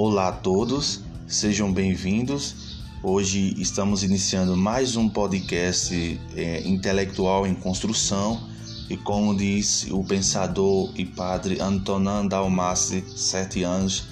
[0.00, 2.54] Olá a todos, sejam bem-vindos.
[3.02, 8.48] Hoje estamos iniciando mais um podcast é, intelectual em construção
[8.88, 14.04] e como disse o pensador e padre Antonin Dalmasse, sete anos,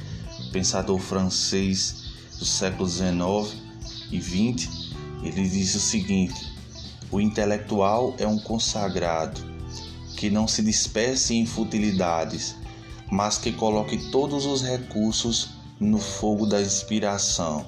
[0.51, 3.57] pensador francês do século XIX
[4.11, 4.69] e XX,
[5.23, 6.53] ele disse o seguinte:
[7.13, 9.41] o intelectual é um consagrado
[10.17, 12.57] que não se disperse em futilidades,
[13.09, 17.67] mas que coloque todos os recursos no fogo da inspiração.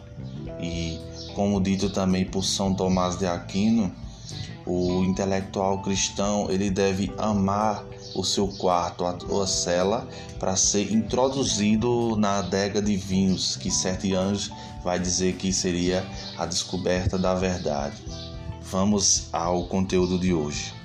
[0.61, 0.99] E,
[1.35, 3.93] como dito também por São Tomás de Aquino,
[4.67, 10.07] o intelectual cristão ele deve amar o seu quarto a cela
[10.39, 14.51] para ser introduzido na adega de vinhos, que Sete Anjos
[14.85, 17.97] vai dizer que seria a descoberta da verdade.
[18.63, 20.78] Vamos ao conteúdo de hoje.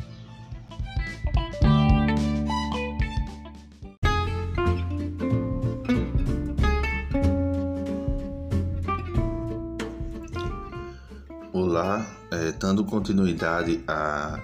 [11.76, 14.40] Olá, é, dando continuidade a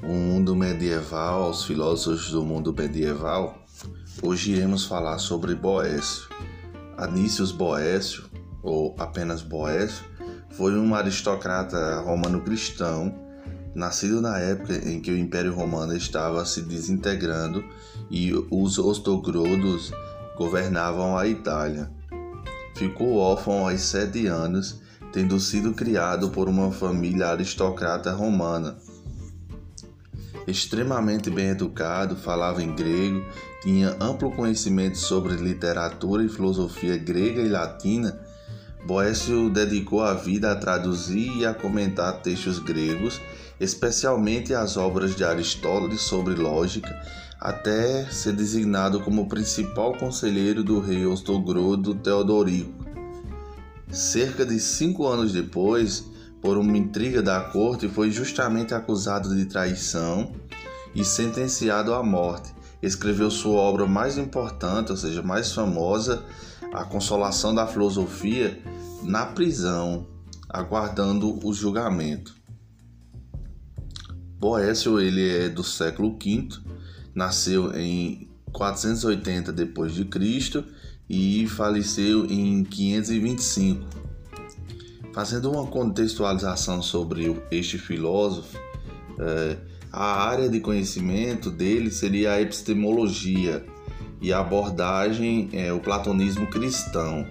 [0.00, 3.66] um mundo medieval, aos filósofos do mundo medieval,
[4.22, 6.28] hoje iremos falar sobre Boécio.
[6.96, 8.26] Anícios Boécio,
[8.62, 10.04] ou apenas Boécio,
[10.50, 13.12] foi um aristocrata romano-cristão,
[13.74, 17.64] nascido na época em que o Império Romano estava se desintegrando
[18.08, 19.90] e os ostrogodos
[20.36, 21.90] governavam a Itália.
[22.76, 24.86] Ficou órfão aos sete anos
[25.18, 28.76] tendo sido criado por uma família aristocrata romana.
[30.46, 33.26] Extremamente bem educado, falava em grego,
[33.60, 38.16] tinha amplo conhecimento sobre literatura e filosofia grega e latina.
[38.86, 43.20] Boécio dedicou a vida a traduzir e a comentar textos gregos,
[43.58, 46.96] especialmente as obras de Aristóteles sobre lógica,
[47.40, 52.77] até ser designado como principal conselheiro do rei Ostogrodo Teodorico.
[53.90, 56.04] Cerca de cinco anos depois,
[56.42, 60.32] por uma intriga da corte, foi justamente acusado de traição
[60.94, 62.54] e sentenciado à morte.
[62.82, 66.22] Escreveu sua obra mais importante, ou seja, mais famosa,
[66.72, 68.62] A Consolação da Filosofia,
[69.02, 70.06] na prisão,
[70.48, 72.36] aguardando o julgamento.
[74.38, 76.48] Boécio ele é do século V,
[77.14, 80.64] nasceu em 480 depois de Cristo
[81.08, 83.84] e faleceu em 525.
[85.12, 88.58] Fazendo uma contextualização sobre este filósofo,
[89.18, 89.56] é,
[89.90, 93.64] a área de conhecimento dele seria a epistemologia
[94.20, 97.26] e a abordagem é o platonismo cristão.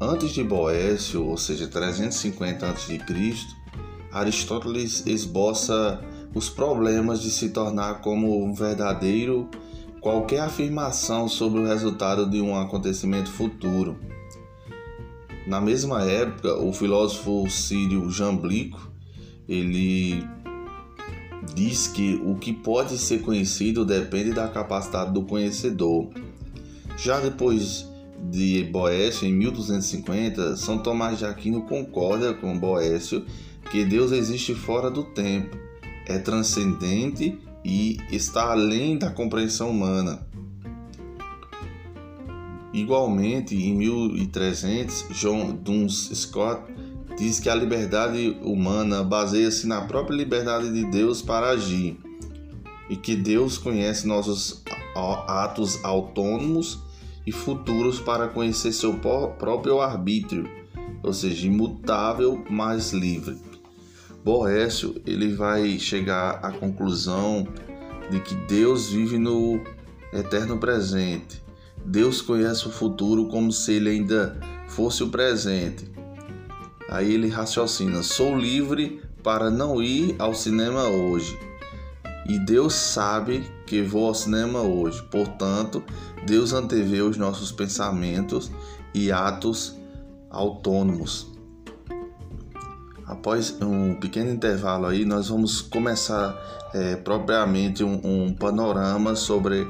[0.00, 2.98] Antes de Boécio, ou seja, 350 a.C.,
[4.10, 6.02] Aristóteles esboça
[6.34, 9.48] os problemas de se tornar como um verdadeiro
[10.02, 13.96] qualquer afirmação sobre o resultado de um acontecimento futuro.
[15.46, 18.90] Na mesma época, o filósofo sírio Jamblico,
[19.48, 20.26] ele
[21.54, 26.10] diz que o que pode ser conhecido depende da capacidade do conhecedor.
[26.96, 27.88] Já depois
[28.28, 33.24] de Boécio, em 1250, São Tomás de Aquino concorda com Boécio
[33.70, 35.56] que Deus existe fora do tempo,
[36.06, 40.26] é transcendente e está além da compreensão humana.
[42.72, 46.62] Igualmente, em 1300, John Duns Scott
[47.18, 51.98] diz que a liberdade humana baseia-se na própria liberdade de Deus para agir
[52.88, 54.62] e que Deus conhece nossos
[55.26, 56.78] atos autônomos
[57.26, 60.48] e futuros para conhecer seu próprio arbítrio,
[61.02, 63.51] ou seja, imutável, mas livre.
[64.24, 67.46] Boécio ele vai chegar à conclusão
[68.08, 69.60] de que Deus vive no
[70.12, 71.42] eterno presente.
[71.84, 74.38] Deus conhece o futuro como se ele ainda
[74.68, 75.90] fosse o presente.
[76.88, 81.36] Aí ele raciocina: sou livre para não ir ao cinema hoje.
[82.28, 85.02] E Deus sabe que vou ao cinema hoje.
[85.10, 85.82] Portanto,
[86.24, 88.52] Deus antevê os nossos pensamentos
[88.94, 89.76] e atos
[90.30, 91.31] autônomos.
[93.12, 96.34] Após um pequeno intervalo aí, nós vamos começar
[96.72, 99.68] é, propriamente um, um, panorama sobre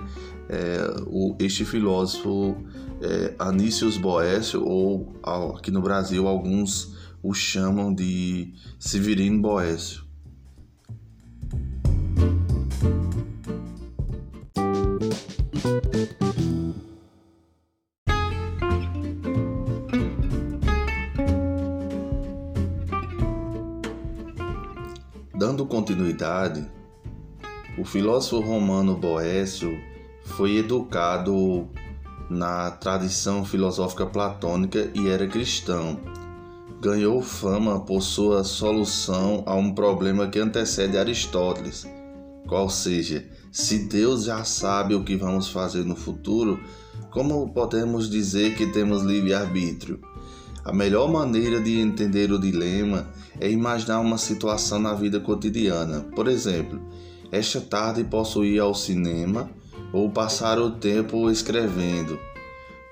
[0.48, 0.78] é,
[1.08, 2.56] o, este filósofo
[3.02, 5.12] é, Anícios Boécio, ou
[5.56, 10.04] aqui no Brasil alguns o chamam de Severino Boécio.
[25.92, 26.66] Continuidade,
[27.76, 29.78] o filósofo romano Boécio
[30.24, 31.68] foi educado
[32.30, 36.00] na tradição filosófica platônica e era cristão.
[36.80, 41.86] Ganhou fama por sua solução a um problema que antecede Aristóteles,
[42.48, 46.58] qual seja, se Deus já sabe o que vamos fazer no futuro,
[47.10, 50.00] como podemos dizer que temos livre-arbítrio?
[50.64, 53.08] A melhor maneira de entender o dilema
[53.40, 56.06] é imaginar uma situação na vida cotidiana.
[56.14, 56.80] Por exemplo,
[57.32, 59.50] esta tarde posso ir ao cinema
[59.92, 62.18] ou passar o tempo escrevendo.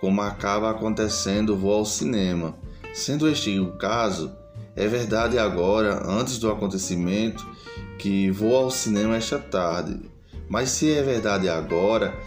[0.00, 2.56] Como acaba acontecendo, vou ao cinema.
[2.93, 4.32] Sendo este o caso,
[4.75, 7.46] é verdade agora, antes do acontecimento,
[7.99, 10.00] que vou ao cinema esta tarde.
[10.49, 12.19] Mas se é verdade agora,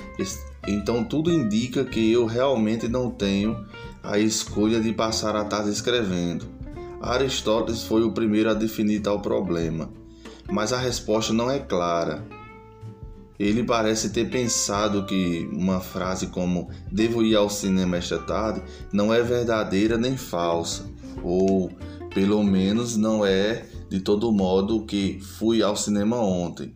[0.66, 3.66] então tudo indica que eu realmente não tenho
[4.04, 6.46] a escolha de passar a tarde escrevendo.
[7.02, 9.90] Aristóteles foi o primeiro a definir tal problema,
[10.52, 12.26] mas a resposta não é clara.
[13.40, 18.62] Ele parece ter pensado que uma frase como devo ir ao cinema esta tarde
[18.92, 20.86] não é verdadeira nem falsa,
[21.24, 21.72] ou
[22.14, 26.76] pelo menos não é de todo modo que fui ao cinema ontem.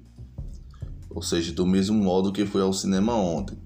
[1.10, 3.58] Ou seja, do mesmo modo que fui ao cinema ontem.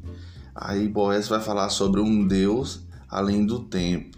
[0.53, 2.81] Aí Boécio vai falar sobre um Deus
[3.11, 4.17] além do tempo.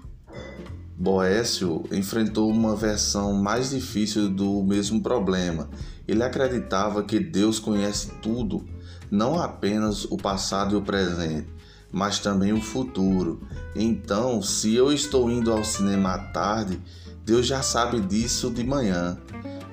[0.95, 5.67] Boécio enfrentou uma versão mais difícil do mesmo problema.
[6.07, 8.63] Ele acreditava que Deus conhece tudo,
[9.09, 11.47] não apenas o passado e o presente,
[11.91, 13.41] mas também o futuro.
[13.75, 16.79] Então, se eu estou indo ao cinema à tarde,
[17.25, 19.17] Deus já sabe disso de manhã.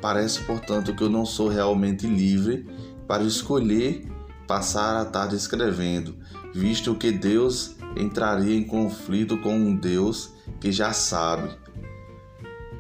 [0.00, 2.66] Parece, portanto, que eu não sou realmente livre
[3.06, 4.08] para escolher
[4.46, 6.16] passar a tarde escrevendo,
[6.54, 11.50] visto que Deus entraria em conflito com um Deus que já sabe.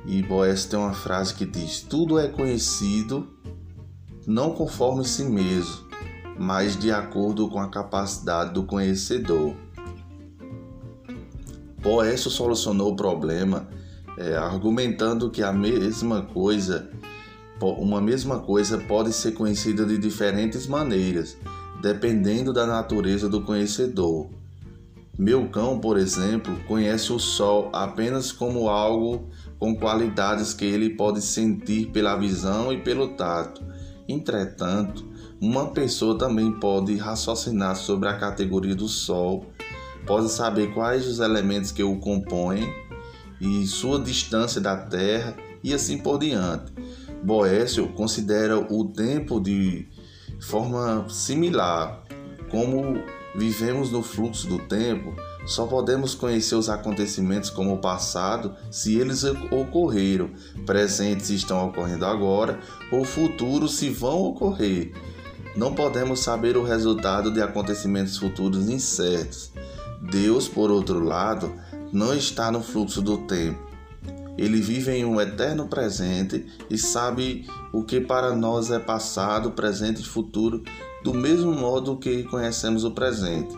[0.06, 3.28] E Boés tem uma frase que diz: Tudo é conhecido
[4.26, 5.86] não conforme si mesmo,
[6.38, 9.54] mas de acordo com a capacidade do conhecedor.
[11.82, 13.68] Boécio solucionou o problema
[14.16, 16.90] é, argumentando que a mesma coisa,
[17.60, 21.36] uma mesma coisa pode ser conhecida de diferentes maneiras,
[21.80, 24.28] dependendo da natureza do conhecedor.
[25.20, 29.28] Meu cão, por exemplo, conhece o sol apenas como algo
[29.58, 33.62] com qualidades que ele pode sentir pela visão e pelo tato.
[34.08, 35.06] Entretanto,
[35.38, 39.44] uma pessoa também pode raciocinar sobre a categoria do sol,
[40.06, 42.72] pode saber quais os elementos que o compõem
[43.38, 46.72] e sua distância da Terra e assim por diante.
[47.22, 49.86] Boécio considera o tempo de
[50.40, 52.04] forma similar.
[52.50, 52.98] Como
[53.34, 55.14] vivemos no fluxo do tempo,
[55.46, 60.30] só podemos conhecer os acontecimentos como o passado se eles ocorreram,
[60.66, 62.60] presentes estão ocorrendo agora,
[62.90, 64.92] ou futuros se vão ocorrer.
[65.56, 69.52] Não podemos saber o resultado de acontecimentos futuros incertos.
[70.10, 71.52] Deus, por outro lado,
[71.92, 73.69] não está no fluxo do tempo.
[74.40, 80.00] Ele vive em um eterno presente e sabe o que para nós é passado, presente
[80.00, 80.64] e futuro,
[81.04, 83.54] do mesmo modo que conhecemos o presente.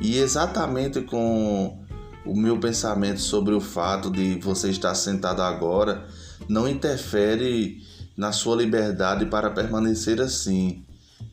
[0.00, 1.78] E exatamente com
[2.24, 6.08] o meu pensamento sobre o fato de você estar sentado agora
[6.48, 7.82] não interfere
[8.16, 10.82] na sua liberdade para permanecer assim.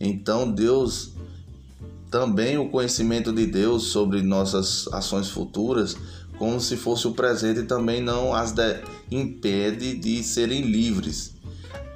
[0.02, 1.14] Então Deus
[2.12, 5.96] também o conhecimento de Deus sobre nossas ações futuras,
[6.38, 11.34] como se fosse o presente, também não as de, impede de serem livres.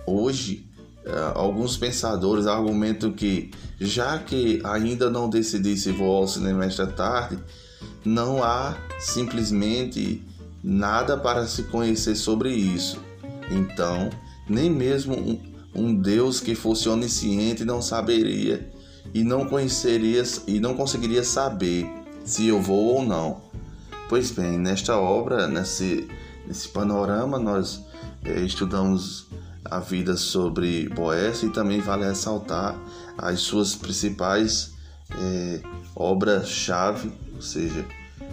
[0.05, 0.65] Hoje,
[1.05, 6.87] eh, alguns pensadores argumentam que, já que ainda não decidi se vou ao cinema esta
[6.87, 7.39] tarde,
[8.05, 10.23] não há simplesmente
[10.63, 13.01] nada para se conhecer sobre isso.
[13.49, 14.09] Então,
[14.47, 15.39] nem mesmo um,
[15.73, 18.71] um Deus que fosse onisciente não saberia
[19.13, 21.87] e não conheceria e não conseguiria saber
[22.23, 23.41] se eu vou ou não.
[24.09, 26.09] Pois bem, nesta obra, nesse,
[26.47, 27.85] nesse panorama, nós
[28.25, 29.27] é, estudamos
[29.63, 32.75] a vida sobre Boécio e também vale ressaltar
[33.15, 34.73] as suas principais
[35.11, 35.61] é,
[35.95, 37.85] obras-chave, ou seja,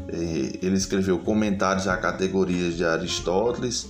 [0.09, 3.87] é, ele escreveu comentários a categorias de Aristóteles,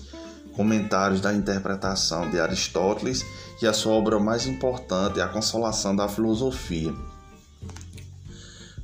[0.56, 3.24] comentários da interpretação de Aristóteles
[3.62, 6.92] e a sua obra mais importante é A Consolação da Filosofia.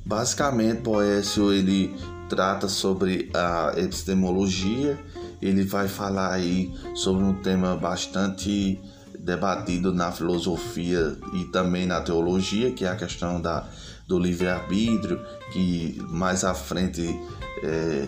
[0.05, 1.93] Basicamente, Boécio ele
[2.29, 4.99] trata sobre a epistemologia,
[5.41, 8.79] ele vai falar aí sobre um tema bastante
[9.19, 13.67] debatido na filosofia e também na teologia, que é a questão da,
[14.07, 17.17] do livre-arbítrio, que mais à frente
[17.63, 18.07] é,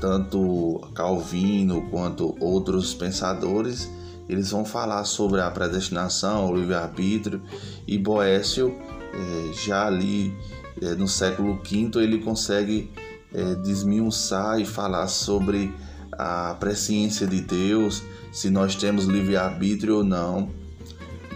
[0.00, 3.90] tanto Calvino quanto outros pensadores,
[4.28, 7.42] eles vão falar sobre a predestinação, o livre-arbítrio,
[7.86, 8.74] e Boécio,
[9.12, 10.34] é, já ali
[10.80, 12.90] é, no século V ele consegue
[13.32, 15.72] é, desmiuçar e falar sobre
[16.12, 20.50] a presciência de Deus, se nós temos livre-arbítrio ou não.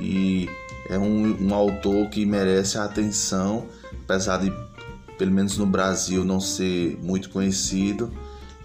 [0.01, 0.49] E
[0.89, 3.67] é um, um autor que merece a atenção,
[4.05, 4.53] apesar de,
[5.17, 8.11] pelo menos no Brasil, não ser muito conhecido.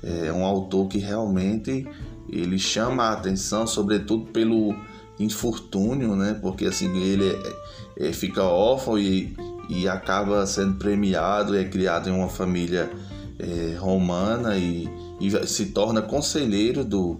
[0.03, 1.87] É um autor que realmente
[2.29, 4.75] ele chama a atenção, sobretudo pelo
[5.19, 6.37] infortúnio, né?
[6.41, 9.35] Porque assim ele é, é, fica órfão e,
[9.69, 12.89] e acaba sendo premiado, é criado em uma família
[13.39, 14.89] é, romana e,
[15.19, 17.19] e, se torna conselheiro do,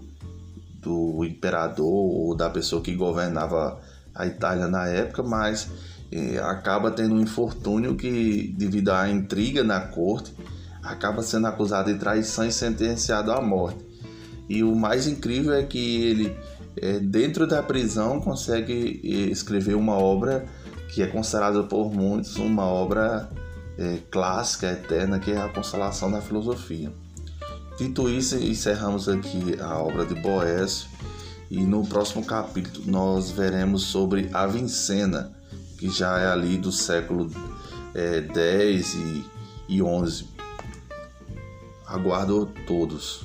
[0.80, 3.80] do imperador ou da pessoa que governava
[4.14, 5.68] a Itália na época, mas
[6.10, 10.34] é, acaba tendo um infortúnio que, devido à intriga na corte,
[10.82, 13.86] acaba sendo acusado de traição e sentenciado à morte.
[14.48, 16.36] E o mais incrível é que ele,
[16.76, 20.46] é, dentro da prisão, consegue é, escrever uma obra
[20.88, 23.28] que é considerada por muitos uma obra
[23.78, 26.92] é, clássica, eterna, que é a Consolação da Filosofia.
[27.78, 30.88] Dito isso, encerramos aqui a obra de Boécio
[31.48, 35.32] e no próximo capítulo nós veremos sobre a Vincena,
[35.78, 37.30] que já é ali do século
[37.94, 39.24] é, 10 e,
[39.68, 40.26] e 11.
[41.86, 43.22] Aguardo todos.